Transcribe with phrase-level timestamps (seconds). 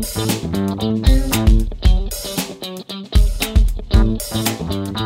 [0.00, 0.37] Thank you.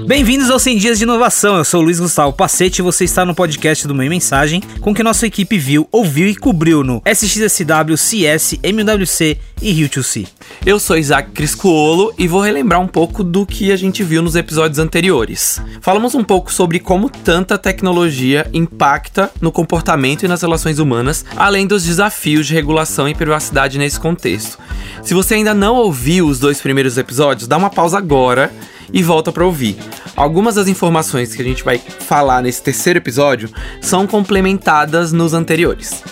[0.06, 1.56] Bem-vindos aos 100 Dias de Inovação.
[1.56, 4.94] Eu sou o Luiz Gustavo Pacete e você está no podcast do Meio Mensagem, com
[4.94, 10.26] que nossa equipe viu, ouviu e cobriu no SXSW, CS, MWC e Rio2C.
[10.66, 14.34] Eu sou Isaac Criscuolo e vou relembrar um pouco do que a gente viu nos
[14.34, 15.60] episódios anteriores.
[15.80, 21.66] Falamos um pouco sobre como tanta tecnologia impacta no comportamento e nas relações humanas, além
[21.66, 24.58] dos desafios de regulação e privacidade nesse contexto.
[25.02, 28.52] Se você ainda não ouviu os dois primeiros episódios, dá uma pausa agora
[28.92, 29.76] e volta para ouvir.
[30.16, 33.48] Algumas das informações que a gente vai falar nesse terceiro episódio
[33.80, 36.02] são complementadas nos anteriores.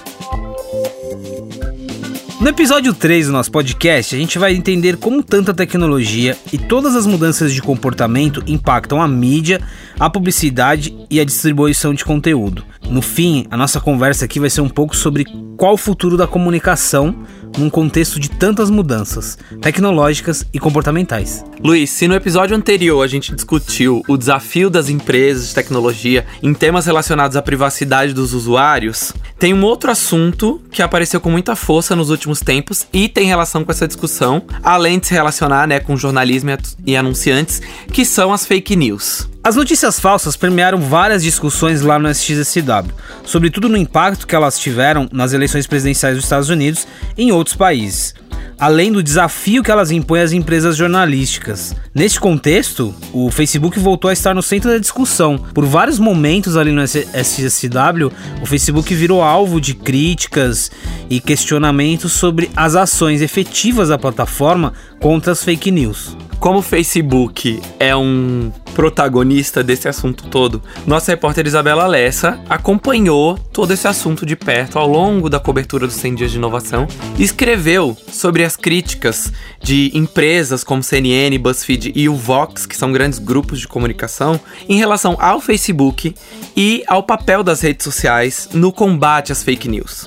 [2.40, 6.96] No episódio 3 do nosso podcast, a gente vai entender como tanta tecnologia e todas
[6.96, 9.60] as mudanças de comportamento impactam a mídia,
[9.98, 12.64] a publicidade e a distribuição de conteúdo.
[12.88, 15.26] No fim, a nossa conversa aqui vai ser um pouco sobre
[15.58, 17.14] qual o futuro da comunicação
[17.58, 21.44] num contexto de tantas mudanças tecnológicas e comportamentais.
[21.62, 26.52] Luiz, se no episódio anterior a gente discutiu o desafio das empresas de tecnologia em
[26.52, 31.96] temas relacionados à privacidade dos usuários, tem um outro assunto que apareceu com muita força
[31.96, 35.96] nos últimos tempos e tem relação com essa discussão, além de se relacionar né, com
[35.96, 36.50] jornalismo
[36.84, 37.62] e anunciantes,
[37.92, 39.29] que são as fake news.
[39.42, 42.92] As notícias falsas permearam várias discussões lá no SXSW,
[43.24, 47.56] sobretudo no impacto que elas tiveram nas eleições presidenciais dos Estados Unidos e em outros
[47.56, 48.14] países,
[48.58, 51.74] além do desafio que elas impõem às empresas jornalísticas.
[51.94, 55.38] Neste contexto, o Facebook voltou a estar no centro da discussão.
[55.38, 60.70] Por vários momentos ali no SXSW, o Facebook virou alvo de críticas
[61.08, 66.16] e questionamentos sobre as ações efetivas da plataforma contra as fake news.
[66.40, 73.74] Como o Facebook é um protagonista desse assunto todo, nossa repórter Isabela Lessa acompanhou todo
[73.74, 77.94] esse assunto de perto ao longo da cobertura dos 100 dias de inovação e escreveu
[78.10, 83.58] sobre as críticas de empresas como CNN, BuzzFeed e o Vox, que são grandes grupos
[83.58, 86.14] de comunicação, em relação ao Facebook
[86.56, 90.06] e ao papel das redes sociais no combate às fake news.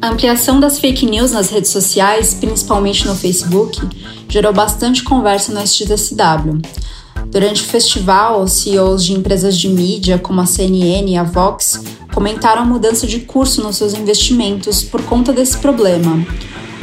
[0.00, 3.80] A ampliação das fake news nas redes sociais, principalmente no Facebook,
[4.28, 6.60] gerou bastante conversa no SXSW.
[7.26, 11.82] Durante o festival, CEOs de empresas de mídia como a CNN e a Vox
[12.14, 16.24] comentaram a mudança de curso nos seus investimentos por conta desse problema.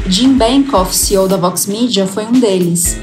[0.07, 2.97] Jim Bankoff, CEO da Vox Media, foi um deles.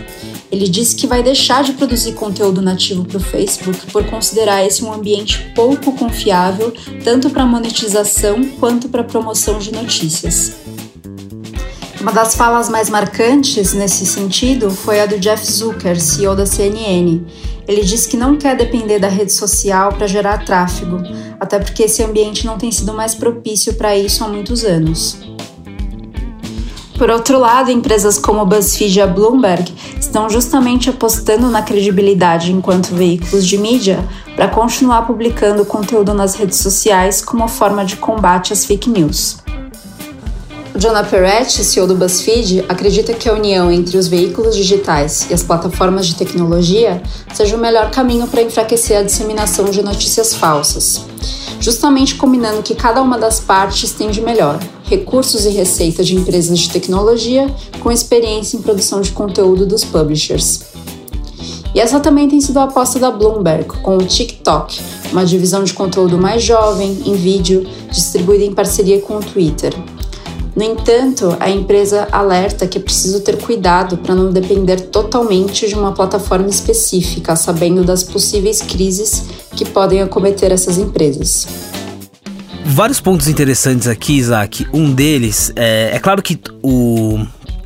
[0.51, 4.85] Ele disse que vai deixar de produzir conteúdo nativo para o Facebook por considerar esse
[4.85, 6.73] um ambiente pouco confiável,
[7.05, 10.57] tanto para monetização quanto para promoção de notícias.
[12.01, 17.21] Uma das falas mais marcantes nesse sentido foi a do Jeff Zucker, CEO da CNN.
[17.67, 21.03] Ele disse que não quer depender da rede social para gerar tráfego,
[21.39, 25.19] até porque esse ambiente não tem sido mais propício para isso há muitos anos.
[26.99, 32.93] Por outro lado, empresas como BuzzFeed e a Bloomberg estão justamente apostando na credibilidade enquanto
[32.93, 34.05] veículos de mídia
[34.35, 39.39] para continuar publicando conteúdo nas redes sociais como forma de combate às fake news.
[40.75, 45.43] Jonah Peretti, CEO do BuzzFeed, acredita que a união entre os veículos digitais e as
[45.45, 47.01] plataformas de tecnologia
[47.33, 51.07] seja o melhor caminho para enfraquecer a disseminação de notícias falsas
[51.61, 54.59] justamente combinando que cada uma das partes tem de melhor:
[54.89, 57.47] recursos e receita de empresas de tecnologia
[57.81, 60.63] com experiência em produção de conteúdo dos publishers.
[61.75, 64.81] E essa também tem sido a aposta da Bloomberg com o TikTok,
[65.13, 69.75] uma divisão de conteúdo mais jovem, em vídeo, distribuída em parceria com o Twitter.
[70.57, 75.75] No entanto, a empresa alerta que é preciso ter cuidado para não depender totalmente de
[75.75, 79.25] uma plataforma específica, sabendo das possíveis crises
[79.55, 81.47] que podem acometer essas empresas.
[82.71, 84.67] Vários pontos interessantes aqui, Isaac.
[84.75, 87.19] Um deles é, é claro que o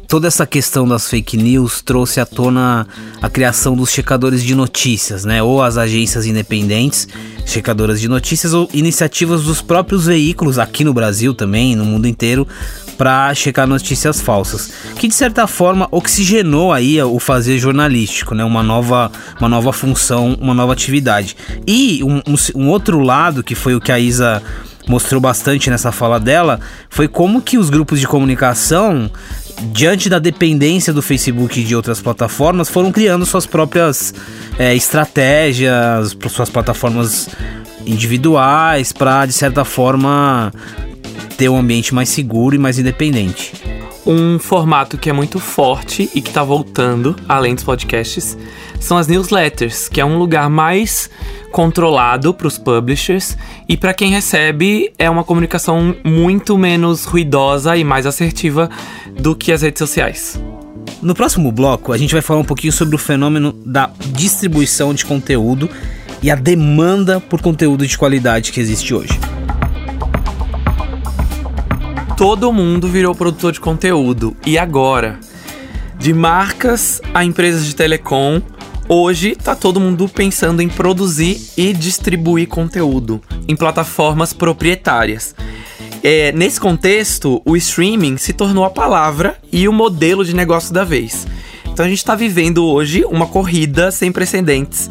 [0.07, 2.87] toda essa questão das fake news trouxe à tona
[3.21, 5.43] a criação dos checadores de notícias, né?
[5.43, 7.09] Ou as agências independentes,
[7.47, 12.47] checadoras de notícias, ou iniciativas dos próprios veículos aqui no Brasil também, no mundo inteiro,
[12.97, 18.45] para checar notícias falsas, que de certa forma oxigenou aí o fazer jornalístico, né?
[18.45, 19.11] Uma nova,
[19.41, 21.35] uma nova função, uma nova atividade.
[21.67, 24.43] E um, um, um outro lado que foi o que a Isa
[24.89, 29.11] mostrou bastante nessa fala dela foi como que os grupos de comunicação
[29.71, 34.15] diante da dependência do Facebook e de outras plataformas, foram criando suas próprias
[34.59, 37.29] é, estratégias, suas plataformas
[37.87, 40.53] individuais, para de certa forma
[41.37, 43.62] ter um ambiente mais seguro e mais independente.
[44.07, 48.37] Um formato que é muito forte e que está voltando, além dos podcasts,
[48.81, 51.09] são as newsletters, que é um lugar mais
[51.51, 53.37] controlado para os publishers
[53.69, 58.69] e para quem recebe é uma comunicação muito menos ruidosa e mais assertiva
[59.21, 60.41] do que as redes sociais.
[61.01, 65.05] No próximo bloco, a gente vai falar um pouquinho sobre o fenômeno da distribuição de
[65.05, 65.69] conteúdo
[66.23, 69.32] e a demanda por conteúdo de qualidade que existe hoje.
[72.23, 75.19] Todo mundo virou produtor de conteúdo e agora,
[75.99, 78.41] de marcas a empresas de telecom,
[78.89, 85.35] hoje tá todo mundo pensando em produzir e distribuir conteúdo em plataformas proprietárias.
[86.01, 90.85] É, nesse contexto, o streaming se tornou a palavra e o modelo de negócio da
[90.85, 91.27] vez.
[91.73, 94.89] Então a gente está vivendo hoje uma corrida sem precedentes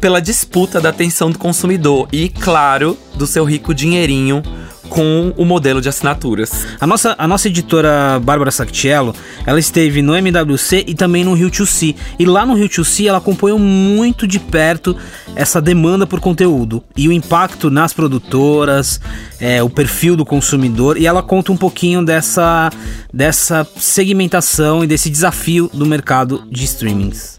[0.00, 4.42] pela disputa da atenção do consumidor e, claro, do seu rico dinheirinho
[4.88, 6.66] com o modelo de assinaturas.
[6.80, 11.50] A nossa, a nossa editora Bárbara Sactiello, ela esteve no MWC e também no Rio
[11.50, 11.94] 2C.
[12.18, 14.96] E lá no Rio 2C ela acompanhou muito de perto
[15.34, 19.00] essa demanda por conteúdo e o impacto nas produtoras,
[19.40, 20.96] é, o perfil do consumidor.
[20.96, 22.70] E ela conta um pouquinho dessa,
[23.12, 27.36] dessa segmentação e desse desafio do mercado de streamings.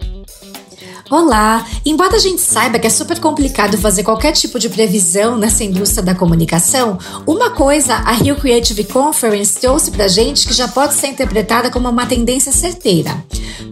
[1.10, 1.66] Olá!
[1.86, 6.04] Embora a gente saiba que é super complicado fazer qualquer tipo de previsão nessa indústria
[6.04, 11.08] da comunicação, uma coisa a Rio Creative Conference trouxe pra gente que já pode ser
[11.08, 13.24] interpretada como uma tendência certeira.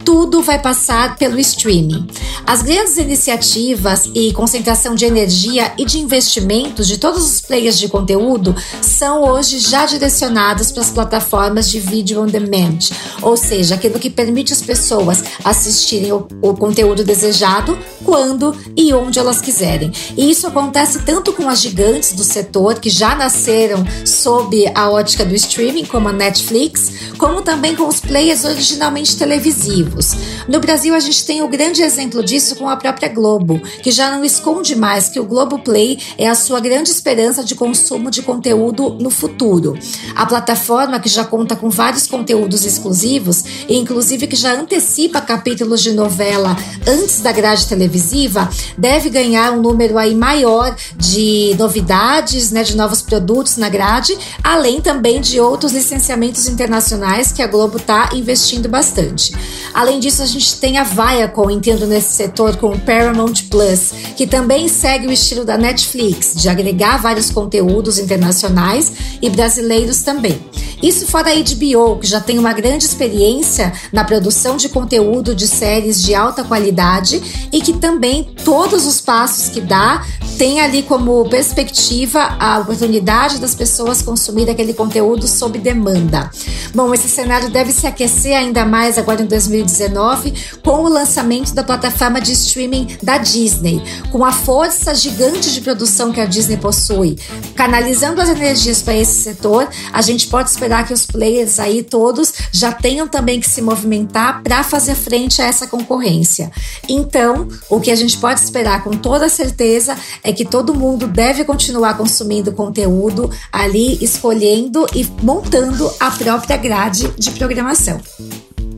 [0.06, 2.08] Tudo vai passar pelo streaming.
[2.48, 7.90] As grandes iniciativas e concentração de energia e de investimentos de todos os players de
[7.90, 12.80] conteúdo são hoje já direcionadas para as plataformas de vídeo on demand,
[13.22, 18.94] ou seja, aquilo que permite as pessoas assistirem o, o conteúdo desejado desejado quando e
[18.94, 19.92] onde elas quiserem.
[20.16, 25.26] E isso acontece tanto com as gigantes do setor que já nasceram sob a ótica
[25.26, 30.12] do streaming, como a Netflix, como também com os players originalmente televisivos.
[30.48, 34.12] No Brasil, a gente tem o grande exemplo disso com a própria Globo, que já
[34.12, 38.22] não esconde mais que o Globo Play é a sua grande esperança de consumo de
[38.22, 39.78] conteúdo no futuro.
[40.16, 45.82] A plataforma que já conta com vários conteúdos exclusivos, e inclusive que já antecipa capítulos
[45.82, 46.56] de novela
[46.86, 53.02] antes da grade televisiva, deve ganhar um número aí maior de novidades, né, de novos
[53.02, 59.36] produtos na grade, além também de outros licenciamentos internacionais que a Globo está investindo bastante.
[59.74, 64.26] Além disso, a gente tem a Viacom entrando nesse setor com o Paramount Plus, que
[64.26, 68.92] também segue o estilo da Netflix, de agregar vários conteúdos internacionais
[69.22, 70.40] e brasileiros também.
[70.82, 75.48] Isso fora a HBO, que já tem uma grande experiência na produção de conteúdo de
[75.48, 80.06] séries de alta qualidade e que também todos os passos que dá
[80.38, 86.30] tem ali como perspectiva a oportunidade das pessoas consumirem aquele conteúdo sob demanda.
[86.74, 91.64] Bom, esse cenário deve se aquecer ainda mais agora em 2019 com o lançamento da
[91.64, 93.82] plataforma de streaming da Disney,
[94.12, 97.18] com a força gigante de produção que a Disney possui.
[97.56, 102.34] Canalizando as energias para esse setor, a gente pode esperar que os players aí todos
[102.52, 106.52] já tenham também que se movimentar para fazer frente a essa concorrência.
[106.90, 111.44] Então, o que a gente pode esperar com toda certeza é que todo mundo deve
[111.44, 118.00] continuar consumindo conteúdo ali, escolhendo e montando a própria grade de programação.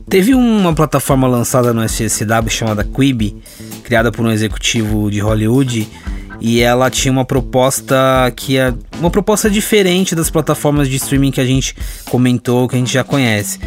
[0.08, 3.36] Teve uma plataforma lançada no SSW chamada Quibi,
[3.84, 5.86] criada por um executivo de Hollywood,
[6.40, 7.96] e ela tinha uma proposta
[8.36, 11.74] que é uma proposta diferente das plataformas de streaming que a gente
[12.10, 13.58] comentou, que a gente já conhece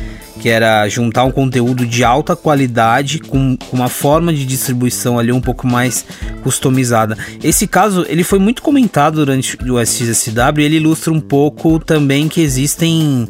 [0.41, 5.39] que era juntar um conteúdo de alta qualidade com, uma forma de distribuição ali um
[5.39, 6.03] pouco mais
[6.41, 7.15] customizada.
[7.43, 12.27] Esse caso ele foi muito comentado durante o SXSW e ele ilustra um pouco também
[12.27, 13.29] que existem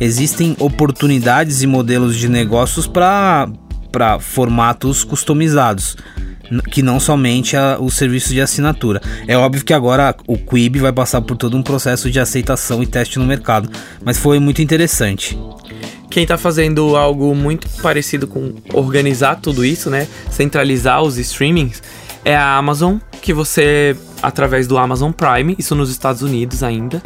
[0.00, 3.48] existem oportunidades e modelos de negócios para
[3.90, 5.96] para formatos customizados
[6.70, 9.00] que não somente a, o serviço de assinatura.
[9.26, 12.86] É óbvio que agora o Quib vai passar por todo um processo de aceitação e
[12.86, 13.68] teste no mercado,
[14.04, 15.38] mas foi muito interessante.
[16.10, 20.06] Quem está fazendo algo muito parecido com organizar tudo isso, né?
[20.30, 21.82] Centralizar os streamings,
[22.24, 27.02] é a Amazon, que você, através do Amazon Prime, isso nos Estados Unidos ainda,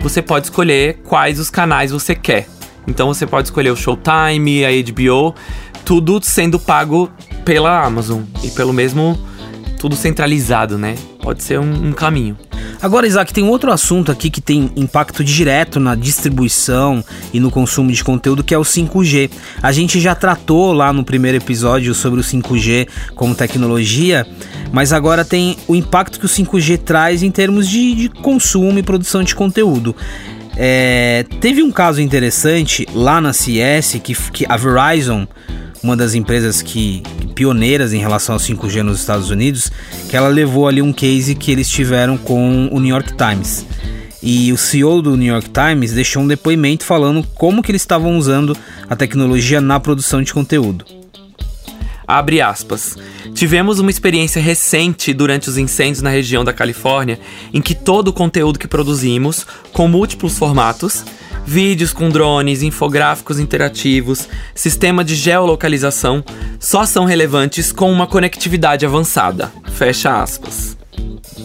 [0.00, 2.48] você pode escolher quais os canais você quer.
[2.86, 5.34] Então você pode escolher o Showtime, a HBO,
[5.84, 7.10] tudo sendo pago
[7.44, 9.18] pela Amazon e pelo mesmo
[9.78, 10.94] tudo centralizado, né?
[11.20, 12.36] Pode ser um, um caminho.
[12.80, 17.50] Agora, Isaac, tem um outro assunto aqui que tem impacto direto na distribuição e no
[17.50, 19.30] consumo de conteúdo, que é o 5G.
[19.62, 24.26] A gente já tratou lá no primeiro episódio sobre o 5G como tecnologia,
[24.72, 28.82] mas agora tem o impacto que o 5G traz em termos de, de consumo e
[28.82, 29.94] produção de conteúdo.
[30.56, 35.26] É, teve um caso interessante lá na CS que, que a Verizon,
[35.82, 37.02] uma das empresas que
[37.34, 39.70] pioneiras em relação ao 5G nos Estados Unidos,
[40.08, 43.66] que ela levou ali um case que eles tiveram com o New York Times.
[44.22, 48.16] E o CEO do New York Times deixou um depoimento falando como que eles estavam
[48.16, 48.56] usando
[48.88, 50.84] a tecnologia na produção de conteúdo.
[52.06, 52.96] Abre aspas.
[53.34, 57.18] Tivemos uma experiência recente durante os incêndios na região da Califórnia,
[57.52, 61.04] em que todo o conteúdo que produzimos, com múltiplos formatos,
[61.46, 66.24] vídeos com drones, infográficos interativos, sistema de geolocalização,
[66.58, 69.52] só são relevantes com uma conectividade avançada.
[69.72, 70.81] Fecha aspas.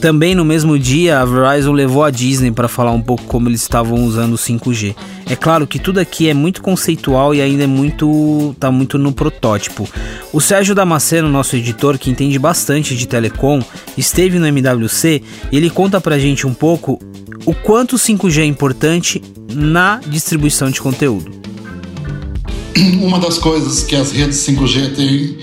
[0.01, 3.61] Também no mesmo dia, a Verizon levou a Disney para falar um pouco como eles
[3.61, 4.95] estavam usando o 5G.
[5.25, 9.11] É claro que tudo aqui é muito conceitual e ainda é muito tá muito no
[9.11, 9.89] protótipo.
[10.31, 13.61] O Sérgio Damasceno, nosso editor, que entende bastante de telecom,
[13.97, 16.99] esteve no MWC e ele conta pra gente um pouco
[17.45, 21.31] o quanto o 5G é importante na distribuição de conteúdo.
[23.01, 25.37] Uma das coisas que as redes 5G têm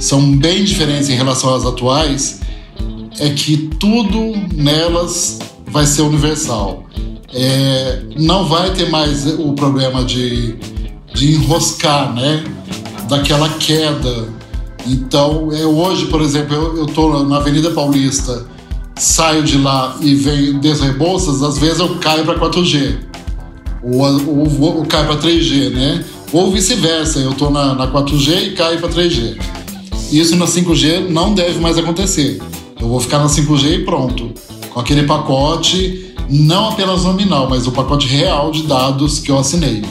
[0.00, 2.41] são bem diferentes em relação às atuais
[3.18, 6.84] é que tudo nelas vai ser universal.
[7.34, 10.54] É, não vai ter mais o problema de,
[11.14, 12.44] de enroscar, né?
[13.08, 14.28] Daquela queda.
[14.86, 18.46] Então, é, hoje, por exemplo, eu estou na Avenida Paulista,
[18.96, 22.96] saio de lá e venho desço Rebouças, às vezes eu caio para 4G.
[23.82, 26.04] Ou, ou, ou caio para 3G, né?
[26.32, 29.38] Ou vice-versa, eu estou na, na 4G e caio para 3G.
[30.10, 32.40] Isso na 5G não deve mais acontecer.
[32.82, 34.32] Eu vou ficar na 5G e pronto.
[34.74, 39.84] Com aquele pacote, não apenas nominal, mas o pacote real de dados que eu assinei.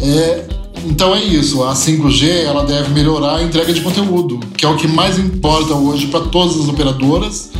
[0.00, 0.46] É,
[0.86, 4.76] então é isso, a 5G ela deve melhorar a entrega de conteúdo, que é o
[4.76, 7.50] que mais importa hoje para todas as operadoras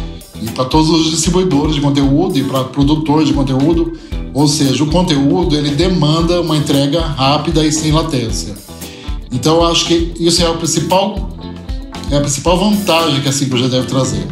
[0.41, 3.99] e para todos os distribuidores de conteúdo e para produtores de conteúdo.
[4.33, 8.55] Ou seja, o conteúdo ele demanda uma entrega rápida e sem latência.
[9.33, 11.36] Então eu acho que isso é o principal
[12.11, 14.27] é a principal vantagem que a 5G deve trazer.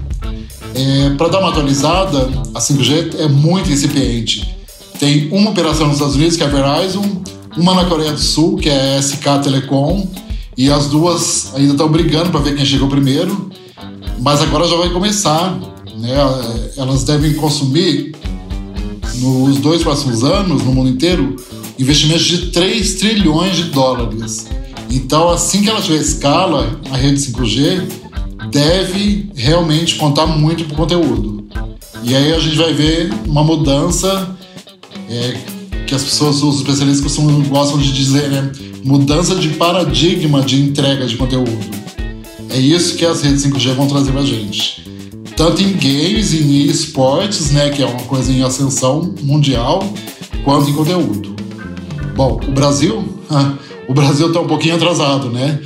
[0.74, 4.56] É, Para dar uma atualizada, a 5G é muito incipiente.
[4.98, 7.22] Tem uma operação nos Estados Unidos, que é a Verizon,
[7.56, 10.08] uma na Coreia do Sul, que é a SK Telecom,
[10.56, 13.50] e as duas ainda estão brigando para ver quem chegou primeiro,
[14.20, 15.58] mas agora já vai começar.
[15.96, 16.14] Né?
[16.76, 18.14] Elas devem consumir,
[19.16, 21.36] nos dois próximos anos, no mundo inteiro,
[21.78, 24.46] investimentos de 3 trilhões de dólares.
[24.94, 27.84] Então, assim que ela tiver escala, a rede 5G
[28.52, 31.44] deve realmente contar muito para o conteúdo.
[32.04, 34.36] E aí a gente vai ver uma mudança
[35.10, 35.36] é,
[35.84, 38.52] que as pessoas, os especialistas costumam, gostam de dizer, né?
[38.84, 41.58] Mudança de paradigma de entrega de conteúdo.
[42.50, 44.84] É isso que as redes 5G vão trazer para a gente.
[45.36, 49.82] Tanto em games e em esportes, né, que é uma coisa em ascensão mundial,
[50.44, 51.34] quanto em conteúdo.
[52.14, 53.02] Bom, o Brasil
[53.88, 55.58] o Brasil está um pouquinho atrasado, né?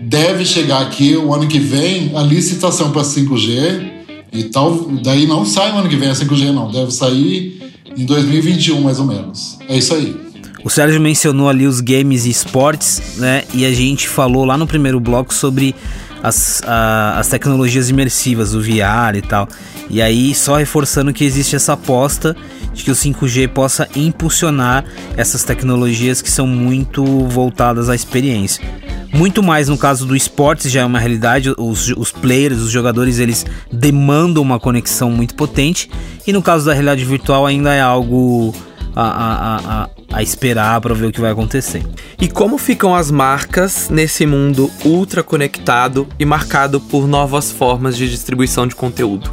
[0.00, 3.90] Deve chegar aqui o ano que vem a licitação para 5G
[4.32, 4.88] e tal.
[5.02, 6.70] Daí não sai o ano que vem a 5G, não.
[6.70, 9.58] Deve sair em 2021, mais ou menos.
[9.68, 10.30] É isso aí.
[10.62, 13.44] O Sérgio mencionou ali os games e esportes, né?
[13.54, 15.74] E a gente falou lá no primeiro bloco sobre
[16.22, 19.48] as, a, as tecnologias imersivas, o VR e tal.
[19.88, 22.36] E aí, só reforçando que existe essa aposta
[22.72, 24.84] de que o 5G possa impulsionar
[25.16, 28.64] essas tecnologias que são muito voltadas à experiência.
[29.12, 33.18] Muito mais no caso do esporte já é uma realidade, os, os players, os jogadores,
[33.18, 35.90] eles demandam uma conexão muito potente.
[36.26, 38.54] E no caso da realidade virtual ainda é algo
[38.94, 41.82] a, a, a, a esperar para ver o que vai acontecer.
[42.20, 48.08] E como ficam as marcas nesse mundo ultra conectado e marcado por novas formas de
[48.10, 49.30] distribuição de conteúdo?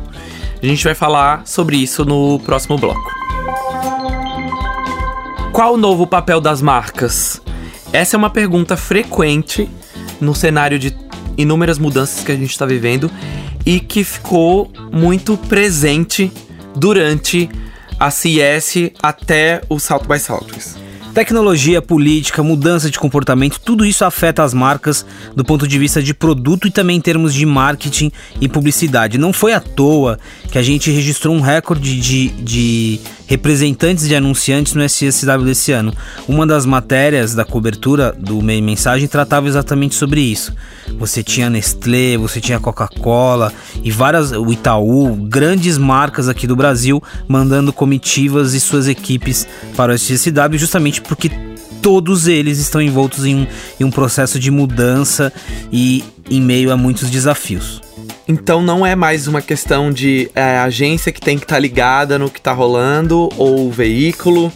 [0.62, 3.12] A gente vai falar sobre isso no próximo bloco.
[5.52, 7.42] Qual o novo papel das marcas?
[7.92, 9.70] Essa é uma pergunta frequente
[10.20, 10.96] no cenário de
[11.38, 13.10] inúmeras mudanças que a gente está vivendo
[13.66, 16.32] e que ficou muito presente
[16.76, 17.50] durante
[18.00, 20.78] a CS até o South by Southwest.
[21.14, 25.04] Tecnologia, política, mudança de comportamento, tudo isso afeta as marcas
[25.36, 29.18] do ponto de vista de produto e também em termos de marketing e publicidade.
[29.18, 30.20] Não foi à toa
[30.52, 35.94] que a gente registrou um recorde de, de representantes de anunciantes no SSW desse ano.
[36.28, 40.54] Uma das matérias da cobertura do Meio Mensagem tratava exatamente sobre isso.
[40.98, 43.54] Você tinha Nestlé, você tinha Coca-Cola
[43.84, 49.92] e várias, o Itaú, grandes marcas aqui do Brasil mandando comitivas e suas equipes para
[49.92, 51.30] o SSW justamente porque
[51.82, 53.48] todos eles estão envoltos em um,
[53.80, 55.32] em um processo de mudança
[55.72, 57.87] e em meio a muitos desafios.
[58.28, 62.20] Então não é mais uma questão de é, agência que tem que estar tá ligada
[62.20, 64.52] no que está rolando ou veículo.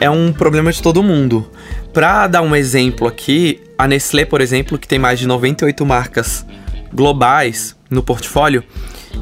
[0.00, 1.48] É um problema de todo mundo.
[1.92, 6.44] Para dar um exemplo aqui, a Nestlé, por exemplo, que tem mais de 98 marcas
[6.92, 8.64] globais no portfólio,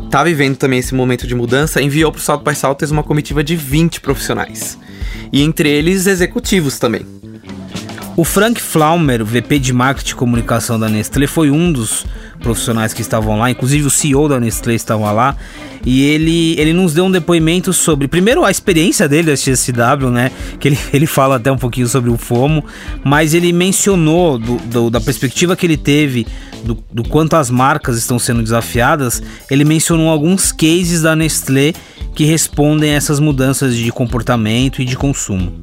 [0.06, 3.44] está vivendo também esse momento de mudança, enviou para o South by Southwest uma comitiva
[3.44, 4.78] de 20 profissionais.
[5.30, 7.04] E entre eles, executivos também.
[8.14, 12.04] O Frank Flaumer, VP de Marketing e Comunicação da Nestlé, foi um dos
[12.40, 15.34] profissionais que estavam lá, inclusive o CEO da Nestlé estava lá,
[15.84, 20.30] e ele, ele nos deu um depoimento sobre, primeiro, a experiência dele da XSW, né,
[20.60, 22.62] que ele, ele fala até um pouquinho sobre o FOMO,
[23.02, 26.26] mas ele mencionou do, do, da perspectiva que ele teve
[26.64, 31.72] do, do quanto as marcas estão sendo desafiadas, ele mencionou alguns cases da Nestlé
[32.14, 35.62] que respondem a essas mudanças de comportamento e de consumo.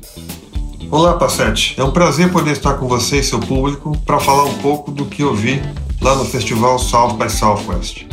[0.92, 1.80] Olá, Passete.
[1.80, 5.06] É um prazer poder estar com você e seu público para falar um pouco do
[5.06, 5.62] que eu vi
[6.02, 8.08] lá no festival South by Southwest.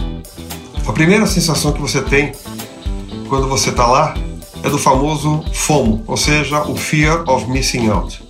[0.87, 2.33] A primeira sensação que você tem
[3.31, 4.15] quando você está lá
[4.63, 8.23] é do famoso FOMO, ou seja, o Fear of Missing Out.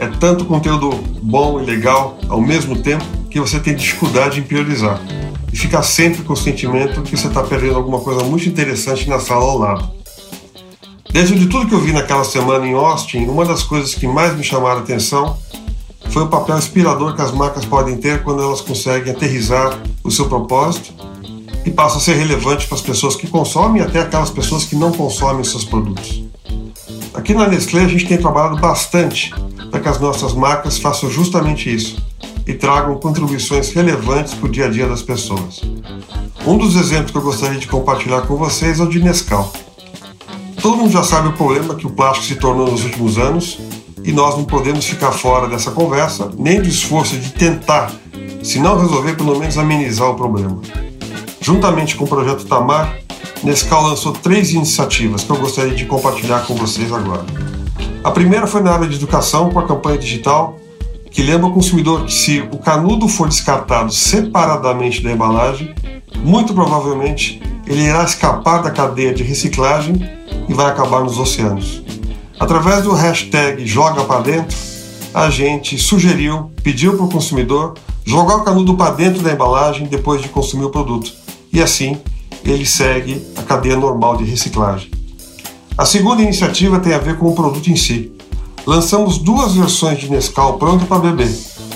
[0.00, 0.90] É tanto conteúdo
[1.22, 5.00] bom e legal ao mesmo tempo que você tem dificuldade em priorizar
[5.52, 9.20] e fica sempre com o sentimento que você está perdendo alguma coisa muito interessante na
[9.20, 9.97] sala ao lado.
[11.10, 14.36] Dentro de tudo que eu vi naquela semana em Austin, uma das coisas que mais
[14.36, 15.38] me chamaram a atenção
[16.10, 20.28] foi o papel inspirador que as marcas podem ter quando elas conseguem aterrizar o seu
[20.28, 20.92] propósito
[21.64, 24.76] e passam a ser relevante para as pessoas que consomem e até aquelas pessoas que
[24.76, 26.24] não consomem seus produtos.
[27.14, 29.34] Aqui na Nestlé a gente tem trabalhado bastante
[29.70, 31.96] para que as nossas marcas façam justamente isso
[32.46, 35.60] e tragam contribuições relevantes para o dia a dia das pessoas.
[36.46, 39.52] Um dos exemplos que eu gostaria de compartilhar com vocês é o de Nescau.
[40.60, 43.58] Todo mundo já sabe o problema que o plástico se tornou nos últimos anos
[44.02, 47.92] e nós não podemos ficar fora dessa conversa, nem do esforço de tentar,
[48.42, 50.60] se não resolver, pelo menos amenizar o problema.
[51.40, 52.96] Juntamente com o projeto Tamar,
[53.42, 57.24] Nescau lançou três iniciativas que eu gostaria de compartilhar com vocês agora.
[58.02, 60.58] A primeira foi na área de educação com a campanha digital
[61.10, 65.74] que lembra o consumidor que se o canudo for descartado separadamente da embalagem,
[66.16, 70.00] muito provavelmente ele irá escapar da cadeia de reciclagem
[70.48, 71.82] e vai acabar nos oceanos.
[72.40, 74.56] Através do hashtag Joga para Dentro,
[75.12, 77.74] a gente sugeriu, pediu para o consumidor
[78.06, 81.12] jogar o canudo para dentro da embalagem depois de consumir o produto.
[81.52, 81.98] E assim
[82.42, 84.90] ele segue a cadeia normal de reciclagem.
[85.76, 88.12] A segunda iniciativa tem a ver com o produto em si.
[88.66, 91.30] Lançamos duas versões de Nescau pronto para beber,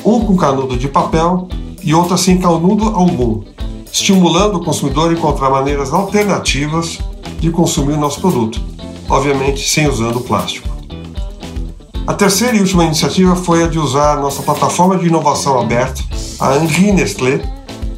[0.04, 1.48] um com canudo de papel
[1.82, 3.42] e outra sem canudo algum,
[3.92, 6.98] estimulando o consumidor a encontrar maneiras alternativas
[7.38, 8.58] de consumir o nosso produto,
[9.08, 10.68] obviamente sem usando plástico.
[12.06, 16.02] A terceira e última iniciativa foi a de usar a nossa plataforma de inovação aberta,
[16.40, 17.40] a Henri Nestlé,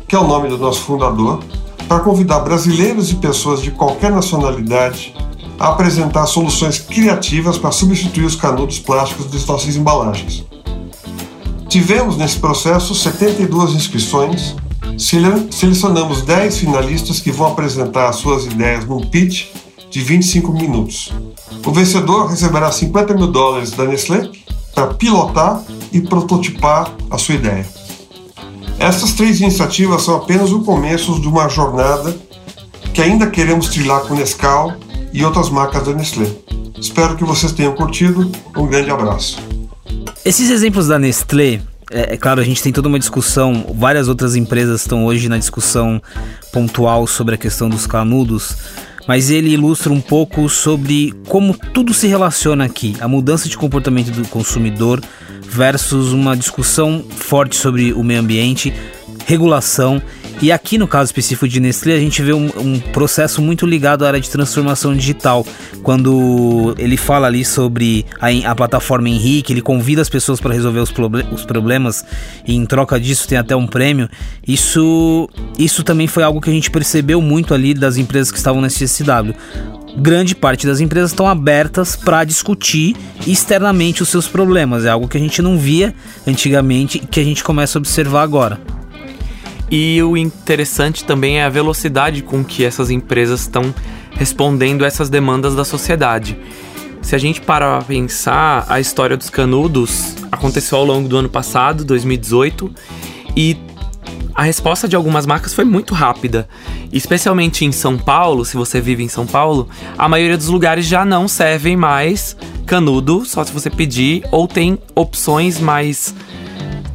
[0.06, 1.42] que é o nome do nosso fundador,
[1.88, 5.14] para convidar brasileiros e pessoas de qualquer nacionalidade
[5.58, 10.44] a apresentar soluções criativas para substituir os canudos plásticos das nossas embalagens.
[11.68, 14.54] Tivemos nesse processo 72 inscrições
[14.98, 19.46] Selecionamos 10 finalistas que vão apresentar suas ideias num pitch
[19.90, 21.12] de 25 minutos.
[21.64, 24.30] O vencedor receberá 50 mil dólares da Nestlé
[24.74, 27.66] para pilotar e prototipar a sua ideia.
[28.78, 32.16] Essas três iniciativas são apenas o começo de uma jornada
[32.92, 34.74] que ainda queremos trilhar com Nescau
[35.12, 36.26] e outras marcas da Nestlé.
[36.78, 38.30] Espero que vocês tenham curtido.
[38.56, 39.38] Um grande abraço.
[40.24, 44.36] Esses exemplos da Nestlé é, é, claro, a gente tem toda uma discussão, várias outras
[44.36, 46.00] empresas estão hoje na discussão
[46.52, 48.56] pontual sobre a questão dos canudos,
[49.06, 54.10] mas ele ilustra um pouco sobre como tudo se relaciona aqui, a mudança de comportamento
[54.10, 55.00] do consumidor
[55.42, 58.72] versus uma discussão forte sobre o meio ambiente,
[59.26, 60.02] regulação
[60.42, 64.04] e aqui no caso específico de Nestlé, a gente vê um, um, processo muito ligado
[64.04, 65.46] à área de transformação digital.
[65.82, 70.80] Quando ele fala ali sobre a, a plataforma Henrique, ele convida as pessoas para resolver
[70.80, 70.92] os,
[71.32, 72.04] os problemas
[72.46, 74.08] e em troca disso tem até um prêmio.
[74.46, 78.60] Isso, isso também foi algo que a gente percebeu muito ali das empresas que estavam
[78.60, 79.34] na CSW
[79.96, 84.84] grande parte das empresas estão abertas para discutir externamente os seus problemas.
[84.84, 85.94] É algo que a gente não via
[86.26, 88.58] antigamente e que a gente começa a observar agora.
[89.76, 93.74] E o interessante também é a velocidade com que essas empresas estão
[94.12, 96.38] respondendo essas demandas da sociedade.
[97.02, 101.84] Se a gente para pensar, a história dos canudos aconteceu ao longo do ano passado,
[101.84, 102.72] 2018,
[103.36, 103.56] e
[104.32, 106.48] a resposta de algumas marcas foi muito rápida.
[106.92, 111.04] Especialmente em São Paulo, se você vive em São Paulo, a maioria dos lugares já
[111.04, 116.14] não servem mais canudo, só se você pedir, ou tem opções mais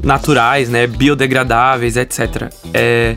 [0.03, 2.49] naturais, né, biodegradáveis, etc.
[2.73, 3.15] É,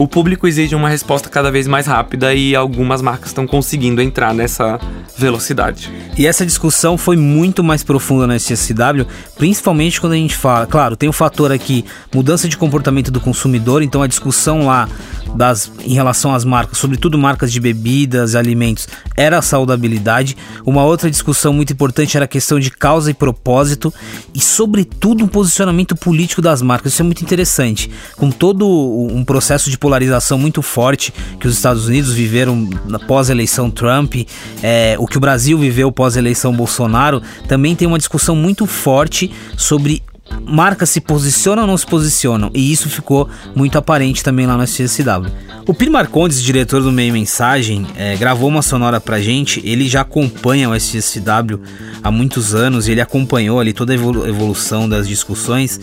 [0.00, 4.32] o público exige uma resposta cada vez mais rápida e algumas marcas estão conseguindo entrar
[4.32, 4.80] nessa
[5.18, 5.92] velocidade.
[6.16, 10.96] E essa discussão foi muito mais profunda na SSW, principalmente quando a gente fala, claro,
[10.96, 14.88] tem o um fator aqui, mudança de comportamento do consumidor, então a discussão lá
[15.34, 20.36] das, em relação às marcas, sobretudo marcas de bebidas, alimentos, era a saudabilidade.
[20.64, 23.92] Uma outra discussão muito importante era a questão de causa e propósito
[24.34, 26.92] e, sobretudo, um posicionamento político das marcas.
[26.92, 27.90] Isso é muito interessante.
[28.16, 32.68] Com todo um processo de polarização muito forte que os Estados Unidos viveram
[33.06, 34.14] pós-eleição Trump,
[34.62, 40.02] é, o que o Brasil viveu pós-eleição Bolsonaro, também tem uma discussão muito forte sobre
[40.46, 44.64] marcas se posicionam ou não se posicionam, e isso ficou muito aparente também lá no
[44.64, 45.30] SXSW.
[45.66, 49.62] O Pino Marcondes, diretor do Meio Mensagem, é, gravou uma sonora pra gente.
[49.64, 51.60] Ele já acompanha o SXSW
[52.02, 55.80] há muitos anos, ele acompanhou ali toda a evolução das discussões.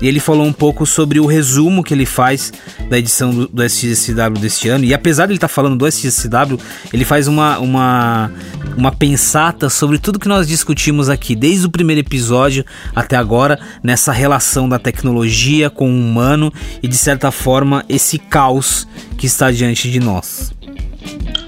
[0.00, 2.52] E ele falou um pouco sobre o resumo que ele faz
[2.88, 4.84] da edição do, do SXSW deste ano.
[4.84, 6.58] E apesar de ele estar tá falando do SXSW,
[6.92, 8.30] ele faz uma, uma,
[8.76, 13.58] uma pensata sobre tudo que nós discutimos aqui, desde o primeiro episódio até agora,
[13.90, 18.86] nessa relação da tecnologia com o humano e, de certa forma, esse caos
[19.18, 20.52] que está diante de nós.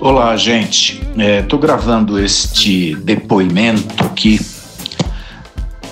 [0.01, 1.01] Olá, gente.
[1.41, 4.41] Estou é, gravando este depoimento aqui,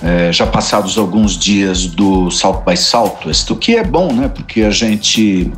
[0.03, 4.27] é, já passados alguns dias do South by Southwest, o que é bom, né?
[4.27, 5.49] Porque a gente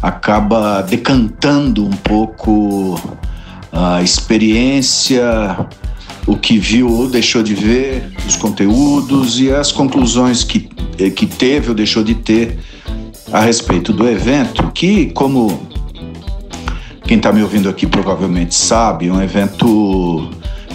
[0.00, 2.98] acaba decantando um pouco
[3.70, 5.22] a experiência,
[6.26, 10.60] o que viu ou deixou de ver, os conteúdos e as conclusões que,
[11.14, 12.58] que teve ou deixou de ter
[13.32, 15.60] a respeito do evento, que, como
[17.04, 20.28] quem está me ouvindo aqui provavelmente sabe, é um evento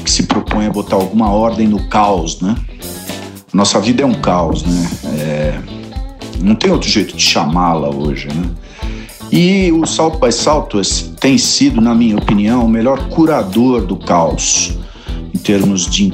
[0.04, 2.56] que se propõe a botar alguma ordem no caos, né?
[3.54, 4.90] Nossa vida é um caos, né?
[5.20, 5.60] É...
[6.40, 8.50] não tem outro jeito de chamá-la hoje, né?
[9.32, 14.78] E o Salto by Southwest tem sido, na minha opinião, o melhor curador do caos,
[15.42, 16.06] termos de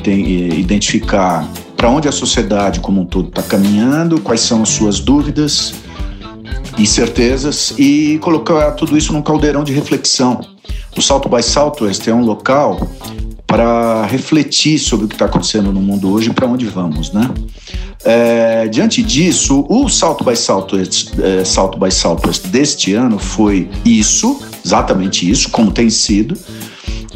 [0.60, 5.74] identificar para onde a sociedade como um todo está caminhando, quais são as suas dúvidas,
[6.78, 10.40] e certezas e colocar tudo isso num caldeirão de reflexão.
[10.96, 12.88] O Salto by Southwest é um local
[13.46, 17.30] para refletir sobre o que está acontecendo no mundo hoje e para onde vamos, né?
[18.04, 21.90] É, diante disso, o Salto by é, Salto by
[22.50, 26.38] deste ano foi isso, exatamente isso, como tem sido,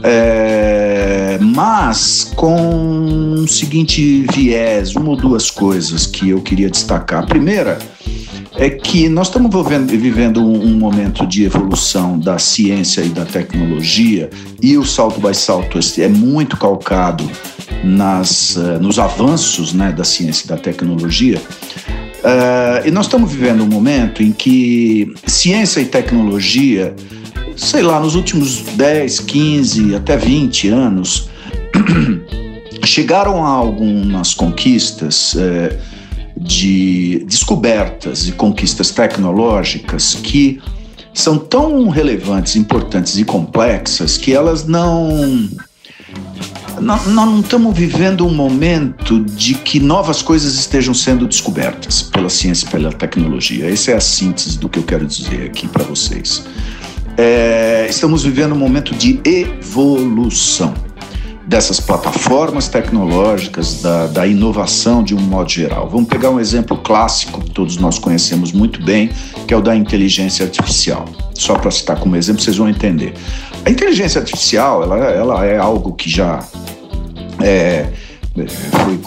[0.04, 7.24] é, mas com um seguinte viés, uma ou duas coisas que eu queria destacar.
[7.24, 7.78] A primeira
[8.56, 9.50] é que nós estamos
[9.88, 14.30] vivendo um, momento de evolução da ciência e da tecnologia
[14.62, 17.30] e o salto by salto é muito calcado
[17.84, 21.42] nas, uh, nos avanços né, da ciência e da tecnologia.
[22.20, 26.94] Uh, e nós estamos vivendo um momento em que ciência e tecnologia,
[27.62, 31.30] sei lá, nos últimos 10, 15, até 20 anos,
[32.84, 35.34] chegaram a algumas conquistas.
[35.36, 35.92] Uh,
[36.42, 40.60] de descobertas e conquistas tecnológicas que
[41.14, 45.50] são tão relevantes, importantes e complexas que elas não.
[46.80, 52.66] Nós não estamos vivendo um momento de que novas coisas estejam sendo descobertas pela ciência
[52.66, 53.70] e pela tecnologia.
[53.72, 56.44] Essa é a síntese do que eu quero dizer aqui para vocês.
[57.18, 60.74] É, estamos vivendo um momento de evolução
[61.46, 65.90] dessas plataformas tecnológicas, da, da, inovação de um modo geral.
[65.90, 69.10] Vamos pegar um exemplo clássico que todos nós conhecemos muito bem,
[69.46, 71.06] que é o da inteligência artificial.
[71.34, 73.14] Só para citar como exemplo, vocês vão entender.
[73.66, 76.40] A inteligência artificial, ela, ela é algo que já
[77.42, 77.88] é,
[78.72, 79.00] foi,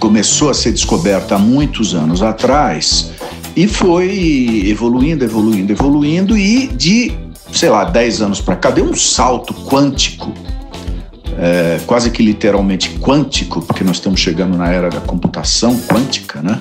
[0.00, 3.12] começou a ser descoberta há muitos anos atrás
[3.54, 7.12] e foi evoluindo, evoluindo, evoluindo e de,
[7.52, 10.32] sei lá, 10 anos para cá deu um salto quântico
[11.38, 16.58] é, quase que literalmente quântico, porque nós estamos chegando na era da computação quântica, né?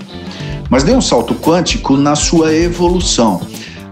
[0.70, 3.42] Mas deu um salto quântico na sua evolução.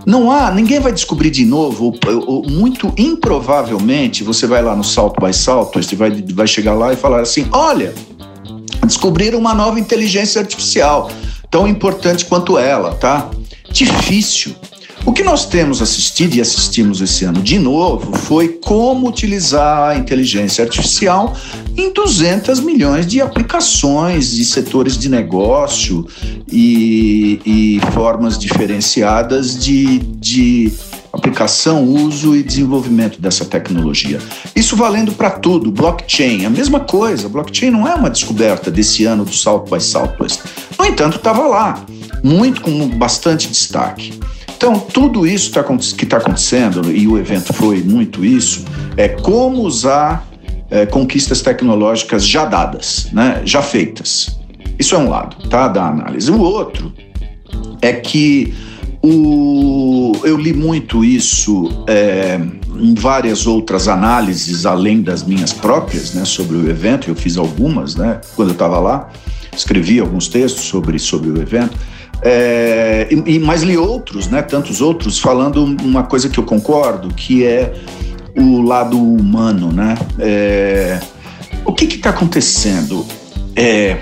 [0.05, 4.83] Não há, ninguém vai descobrir de novo, ou, ou, muito improvavelmente você vai lá no
[4.83, 7.93] salto by salto, você vai, vai chegar lá e falar assim: olha,
[8.85, 11.11] descobriram uma nova inteligência artificial,
[11.51, 13.29] tão importante quanto ela, tá?
[13.71, 14.55] Difícil.
[15.05, 19.95] O que nós temos assistido e assistimos esse ano de novo foi como utilizar a
[19.95, 21.35] inteligência artificial
[21.75, 26.05] em 200 milhões de aplicações e setores de negócio
[26.51, 30.71] e, e formas diferenciadas de, de
[31.11, 34.19] aplicação, uso e desenvolvimento dessa tecnologia.
[34.55, 35.71] Isso valendo para tudo.
[35.71, 37.27] Blockchain, a mesma coisa.
[37.27, 40.41] Blockchain não é uma descoberta desse ano do South by Southwest.
[40.77, 41.83] No entanto, estava lá,
[42.23, 44.13] muito com bastante destaque.
[44.59, 48.65] Então, tudo isso tá, que está acontecendo, e o evento foi muito isso,
[48.97, 50.27] é como usar
[50.69, 54.37] é, conquistas tecnológicas já dadas, né, já feitas.
[54.77, 56.29] Isso é um lado tá, da análise.
[56.29, 56.93] O outro
[57.81, 58.53] é que
[59.01, 62.37] o, eu li muito isso é,
[62.81, 67.09] em várias outras análises, além das minhas próprias, né, sobre o evento.
[67.09, 69.09] Eu fiz algumas, né, quando eu estava lá.
[69.55, 71.77] Escrevi alguns textos sobre, sobre o evento.
[72.21, 77.45] É, e, mas li outros, né, tantos outros, falando uma coisa que eu concordo, que
[77.45, 77.73] é
[78.37, 79.97] o lado humano, né?
[80.19, 80.99] É,
[81.65, 83.05] o que está acontecendo?
[83.55, 83.97] É,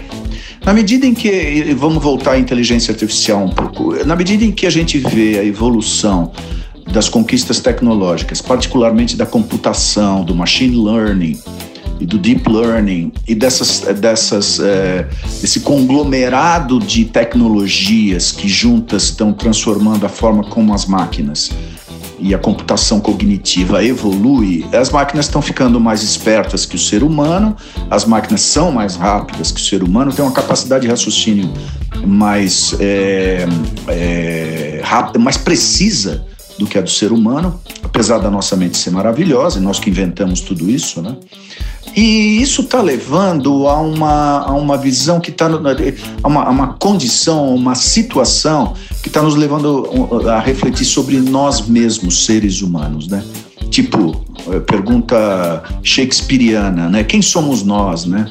[0.66, 4.66] na medida em que, vamos voltar à inteligência artificial um pouco, na medida em que
[4.66, 6.32] a gente vê a evolução
[6.92, 11.40] das conquistas tecnológicas, particularmente da computação, do machine learning
[12.00, 15.08] e do deep learning e dessas, dessas é,
[15.42, 21.52] desse conglomerado de tecnologias que juntas estão transformando a forma como as máquinas
[22.20, 27.56] e a computação cognitiva evolui, as máquinas estão ficando mais espertas que o ser humano,
[27.90, 31.52] as máquinas são mais rápidas que o ser humano, tem uma capacidade de raciocínio
[32.06, 33.46] mais, é,
[33.88, 36.26] é, rápida, mais precisa
[36.58, 39.90] do que a do ser humano, apesar da nossa mente ser maravilhosa, e nós que
[39.90, 41.16] inventamos tudo isso, né?
[41.96, 45.48] E isso está levando a uma, a uma visão que está.
[45.48, 49.90] a uma, a uma condição, uma situação que está nos levando
[50.30, 53.24] a refletir sobre nós mesmos, seres humanos, né?
[53.70, 57.04] Tipo, eh, pergunta shakespeariana, né?
[57.04, 58.28] Quem somos nós, né?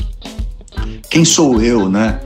[1.10, 2.20] Quem sou eu, né?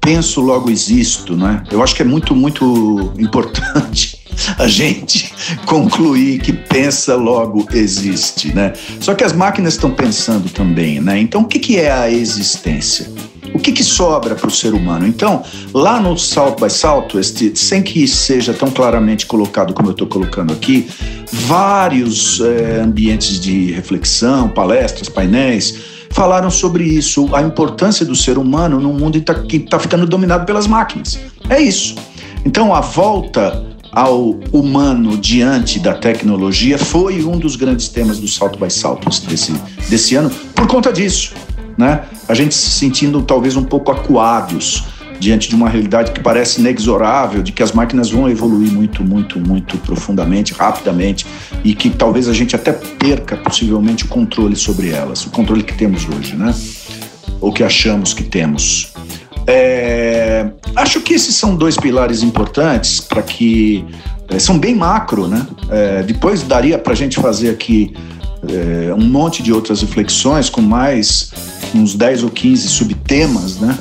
[0.00, 1.62] Penso, logo existo, né?
[1.70, 4.13] Eu acho que é muito, muito importante
[4.58, 5.32] a gente
[5.66, 8.72] concluir que pensa logo existe, né?
[9.00, 11.18] Só que as máquinas estão pensando também, né?
[11.18, 13.10] Então o que, que é a existência?
[13.54, 15.06] O que, que sobra para o ser humano?
[15.06, 20.08] Então, lá no South by Southwest, sem que seja tão claramente colocado como eu estou
[20.08, 20.88] colocando aqui,
[21.30, 25.78] vários é, ambientes de reflexão, palestras, painéis,
[26.10, 30.44] falaram sobre isso, a importância do ser humano num mundo que está tá ficando dominado
[30.44, 31.18] pelas máquinas.
[31.48, 31.94] É isso.
[32.44, 38.58] Então, a volta ao humano diante da tecnologia foi um dos grandes temas do Salto
[38.58, 39.52] by Salto desse,
[39.88, 41.34] desse ano, por conta disso.
[41.78, 42.02] Né?
[42.28, 44.84] A gente se sentindo talvez um pouco acuados
[45.18, 49.38] diante de uma realidade que parece inexorável, de que as máquinas vão evoluir muito, muito,
[49.38, 51.24] muito profundamente, rapidamente,
[51.62, 55.74] e que talvez a gente até perca possivelmente o controle sobre elas, o controle que
[55.74, 56.54] temos hoje, né?
[57.40, 58.93] Ou que achamos que temos.
[59.46, 63.84] É, acho que esses são dois pilares importantes para que
[64.28, 65.46] é, são bem macro, né?
[65.70, 67.94] É, depois daria para a gente fazer aqui
[68.48, 71.30] é, um monte de outras reflexões com mais
[71.74, 73.76] uns 10 ou 15 subtemas, né?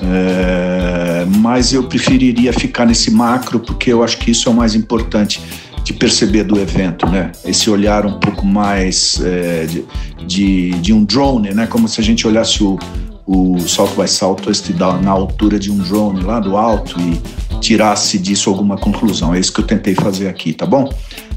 [0.00, 4.74] É, mas eu preferiria ficar nesse macro porque eu acho que isso é o mais
[4.74, 5.40] importante
[5.82, 7.32] de perceber do evento, né?
[7.44, 9.84] Esse olhar um pouco mais é, de,
[10.26, 11.66] de, de, um drone, né?
[11.66, 12.78] Como se a gente olhasse o,
[13.28, 14.70] o South by Southwest
[15.02, 17.20] na altura de um drone lá do alto e
[17.60, 19.34] tirasse disso alguma conclusão.
[19.34, 20.90] É isso que eu tentei fazer aqui, tá bom?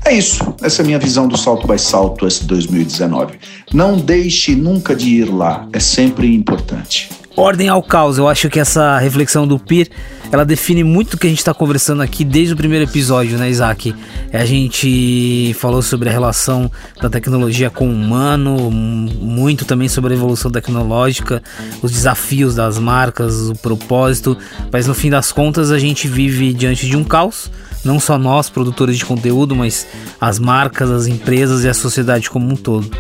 [0.06, 0.56] É isso.
[0.64, 3.34] Essa é a minha visão do Salto by Southwest 2019.
[3.74, 5.68] Não deixe nunca de ir lá.
[5.74, 7.10] É sempre importante.
[7.36, 8.18] Ordem ao caos.
[8.18, 9.90] Eu acho que essa reflexão do Pir,
[10.32, 13.50] ela define muito o que a gente está conversando aqui desde o primeiro episódio, né,
[13.50, 13.96] Isaac?
[14.34, 16.70] A gente falou sobre a relação
[17.02, 21.42] da tecnologia com o humano, muito também sobre a evolução tecnológica,
[21.82, 24.38] os desafios das marcas, o propósito,
[24.72, 27.50] mas no fim das contas a gente vive diante de um caos.
[27.84, 29.88] Não só nós, produtores de conteúdo, mas
[30.20, 32.92] as marcas, as empresas e a sociedade como um todo.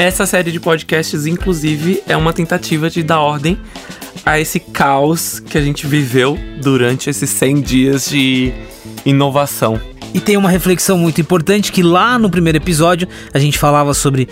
[0.00, 3.60] Essa série de podcasts, inclusive, é uma tentativa de dar ordem
[4.24, 8.50] a esse caos que a gente viveu durante esses 100 dias de
[9.04, 9.78] inovação.
[10.12, 14.28] E tem uma reflexão muito importante que lá no primeiro episódio a gente falava sobre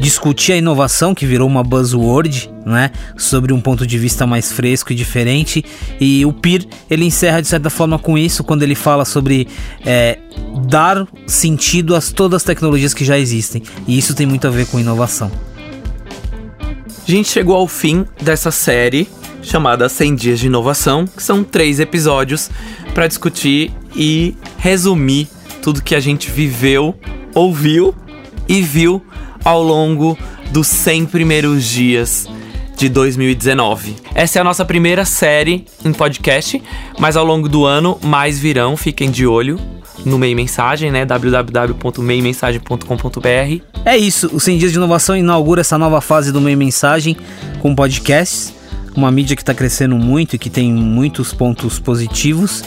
[0.00, 2.90] discutir a inovação, que virou uma buzzword, né?
[3.16, 5.64] Sobre um ponto de vista mais fresco e diferente.
[5.98, 9.48] E o PIR, ele encerra de certa forma com isso, quando ele fala sobre
[9.84, 10.18] é,
[10.66, 13.62] dar sentido a todas as tecnologias que já existem.
[13.86, 15.30] E isso tem muito a ver com inovação.
[17.06, 19.08] A gente chegou ao fim dessa série
[19.42, 22.50] chamada 100 Dias de Inovação, que são três episódios
[22.94, 25.28] para discutir e resumir
[25.60, 26.94] tudo que a gente viveu,
[27.34, 27.94] ouviu
[28.48, 29.04] e viu
[29.44, 30.16] ao longo
[30.50, 32.28] dos 100 primeiros dias
[32.76, 33.96] de 2019.
[34.14, 36.62] Essa é a nossa primeira série em podcast,
[36.98, 39.58] mas ao longo do ano mais virão, fiquem de olho
[40.04, 41.04] no Meio Mensagem, né?
[41.04, 43.62] www.meimensagem.com.br.
[43.84, 47.16] É isso, o 100 Dias de Inovação inaugura essa nova fase do Meio Mensagem
[47.60, 48.52] com podcasts,
[48.94, 52.64] uma mídia que está crescendo muito e que tem muitos pontos positivos.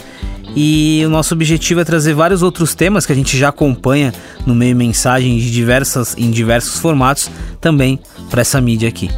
[0.55, 4.13] E o nosso objetivo é trazer vários outros temas que a gente já acompanha
[4.45, 9.09] no meio mensagem de diversas, em diversos formatos também para essa mídia aqui.